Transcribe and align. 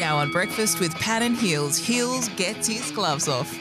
Now 0.00 0.16
on 0.16 0.30
breakfast 0.30 0.80
with 0.80 0.94
Pat 0.96 1.22
and 1.22 1.36
Heels, 1.36 1.78
Heels 1.78 2.28
gets 2.30 2.66
his 2.66 2.90
gloves 2.90 3.28
off. 3.28 3.52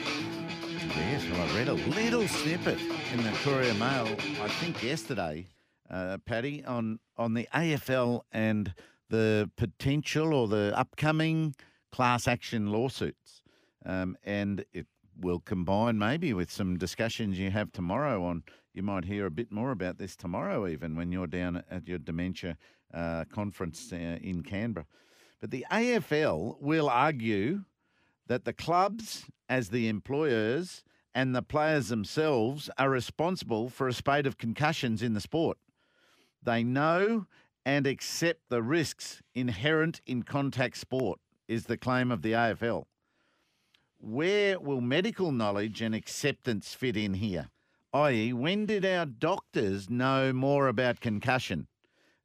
Yes, 0.95 1.23
well, 1.31 1.41
I 1.41 1.55
read 1.57 1.67
a 1.67 1.73
little 1.73 2.27
snippet 2.27 2.79
in 3.13 3.23
the 3.23 3.31
Courier 3.43 3.73
Mail, 3.75 4.07
I 4.41 4.47
think 4.47 4.81
yesterday, 4.81 5.47
uh, 5.89 6.17
Paddy, 6.25 6.63
on, 6.65 6.99
on 7.17 7.33
the 7.33 7.47
AFL 7.53 8.21
and 8.31 8.73
the 9.09 9.51
potential 9.57 10.33
or 10.33 10.47
the 10.47 10.73
upcoming 10.75 11.53
class 11.91 12.27
action 12.27 12.71
lawsuits. 12.71 13.43
Um, 13.85 14.17
and 14.23 14.65
it 14.73 14.87
will 15.19 15.39
combine 15.39 15.97
maybe 15.97 16.33
with 16.33 16.51
some 16.51 16.77
discussions 16.77 17.37
you 17.37 17.51
have 17.51 17.71
tomorrow 17.71 18.23
on. 18.23 18.43
You 18.73 18.83
might 18.83 19.05
hear 19.05 19.25
a 19.25 19.31
bit 19.31 19.51
more 19.51 19.71
about 19.71 19.97
this 19.97 20.15
tomorrow, 20.15 20.67
even 20.67 20.95
when 20.95 21.11
you're 21.11 21.27
down 21.27 21.63
at 21.69 21.87
your 21.87 21.99
dementia 21.99 22.57
uh, 22.93 23.25
conference 23.25 23.91
uh, 23.91 24.17
in 24.21 24.43
Canberra. 24.43 24.85
But 25.41 25.49
the 25.49 25.65
AFL 25.71 26.61
will 26.61 26.87
argue 26.87 27.63
that 28.27 28.45
the 28.45 28.53
clubs, 28.53 29.25
as 29.49 29.69
the 29.69 29.89
employers, 29.89 30.83
and 31.13 31.35
the 31.35 31.41
players 31.41 31.89
themselves 31.89 32.69
are 32.77 32.89
responsible 32.89 33.69
for 33.69 33.87
a 33.87 33.93
spate 33.93 34.27
of 34.27 34.37
concussions 34.37 35.01
in 35.01 35.13
the 35.13 35.19
sport. 35.19 35.57
They 36.43 36.63
know 36.63 37.25
and 37.65 37.85
accept 37.85 38.49
the 38.49 38.61
risks 38.61 39.21
inherent 39.35 40.01
in 40.05 40.23
contact 40.23 40.77
sport, 40.77 41.19
is 41.47 41.65
the 41.65 41.77
claim 41.77 42.11
of 42.11 42.21
the 42.21 42.31
AFL. 42.31 42.85
Where 43.99 44.59
will 44.59 44.81
medical 44.81 45.31
knowledge 45.31 45.81
and 45.81 45.93
acceptance 45.93 46.73
fit 46.73 46.95
in 46.95 47.15
here? 47.15 47.49
I.e., 47.93 48.31
when 48.33 48.65
did 48.65 48.85
our 48.85 49.05
doctors 49.05 49.89
know 49.89 50.31
more 50.31 50.67
about 50.67 51.01
concussion? 51.01 51.67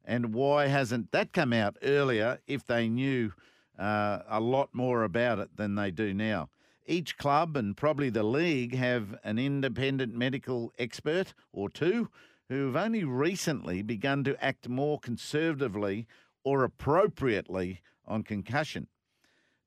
And 0.07 0.33
why 0.33 0.67
hasn't 0.67 1.11
that 1.11 1.33
come 1.33 1.51
out 1.51 1.75
earlier 1.83 2.39
if 2.47 2.65
they 2.65 2.87
knew 2.87 3.33
uh, 3.77 4.19
a 4.29 4.39
lot 4.39 4.69
more 4.71 5.03
about 5.03 5.37
it 5.39 5.57
than 5.57 5.75
they 5.75 5.91
do 5.91 6.13
now? 6.13 6.49
Each 6.85 7.17
club 7.17 7.57
and 7.57 7.75
probably 7.75 8.09
the 8.09 8.23
league 8.23 8.73
have 8.73 9.19
an 9.25 9.37
independent 9.37 10.15
medical 10.15 10.71
expert 10.79 11.33
or 11.51 11.69
two 11.69 12.09
who've 12.47 12.77
only 12.77 13.03
recently 13.03 13.81
begun 13.81 14.23
to 14.23 14.41
act 14.41 14.69
more 14.69 14.97
conservatively 14.97 16.07
or 16.45 16.63
appropriately 16.63 17.81
on 18.05 18.23
concussion. 18.23 18.87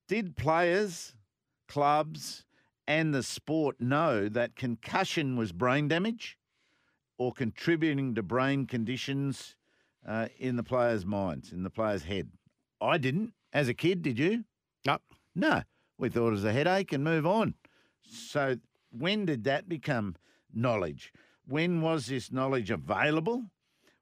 Did 0.08 0.38
players, 0.38 1.14
clubs, 1.68 2.46
and 2.88 3.12
the 3.12 3.22
sport 3.22 3.78
know 3.78 4.30
that 4.30 4.56
concussion 4.56 5.36
was 5.36 5.52
brain 5.52 5.88
damage 5.88 6.38
or 7.18 7.34
contributing 7.34 8.14
to 8.14 8.22
brain 8.22 8.64
conditions 8.64 9.56
uh, 10.06 10.28
in 10.38 10.56
the 10.56 10.62
players' 10.62 11.06
minds, 11.06 11.52
in 11.52 11.62
the 11.62 11.70
players' 11.70 12.04
head? 12.04 12.30
I 12.80 12.98
didn't. 12.98 13.32
As 13.52 13.68
a 13.68 13.74
kid, 13.74 14.02
did 14.02 14.18
you? 14.18 14.44
No. 14.86 14.98
No. 15.34 15.62
We 15.98 16.08
thought 16.08 16.28
it 16.28 16.32
was 16.32 16.44
a 16.44 16.52
headache 16.52 16.92
and 16.92 17.04
move 17.04 17.26
on. 17.26 17.54
So 18.02 18.56
when 18.90 19.26
did 19.26 19.44
that 19.44 19.68
become 19.68 20.16
knowledge? 20.52 21.12
When 21.46 21.82
was 21.82 22.06
this 22.06 22.32
knowledge 22.32 22.70
available? 22.70 23.44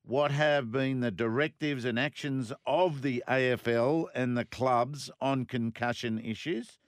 What 0.04 0.30
have 0.30 0.70
been 0.72 1.00
the 1.00 1.10
directives 1.10 1.84
and 1.84 1.98
actions 1.98 2.52
of 2.66 3.02
the 3.02 3.22
AFL 3.28 4.06
and 4.14 4.38
the 4.38 4.44
clubs 4.44 5.10
on 5.20 5.44
concussion 5.44 6.18
issues? 6.18 6.78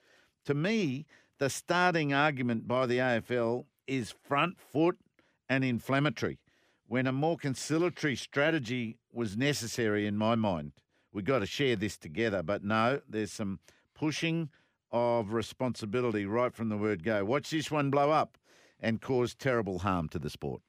To 0.45 0.53
me, 0.53 1.05
the 1.37 1.49
starting 1.49 2.13
argument 2.13 2.67
by 2.67 2.85
the 2.85 2.97
AFL 2.97 3.65
is 3.85 4.11
front 4.11 4.57
foot 4.59 4.97
and 5.49 5.63
inflammatory 5.63 6.39
when 6.91 7.07
a 7.07 7.11
more 7.13 7.37
conciliatory 7.37 8.17
strategy 8.17 8.97
was 9.13 9.37
necessary 9.37 10.05
in 10.05 10.17
my 10.17 10.35
mind. 10.35 10.73
We've 11.13 11.23
got 11.23 11.39
to 11.39 11.45
share 11.45 11.77
this 11.77 11.97
together, 11.97 12.43
but 12.43 12.65
no, 12.65 12.99
there's 13.07 13.31
some 13.31 13.59
pushing 13.95 14.49
of 14.91 15.31
responsibility 15.31 16.25
right 16.25 16.53
from 16.53 16.67
the 16.67 16.75
word 16.75 17.01
go. 17.01 17.23
Watch 17.23 17.49
this 17.49 17.71
one 17.71 17.91
blow 17.91 18.11
up 18.11 18.37
and 18.77 18.99
cause 18.99 19.33
terrible 19.33 19.79
harm 19.79 20.09
to 20.09 20.19
the 20.19 20.29
sport. 20.29 20.63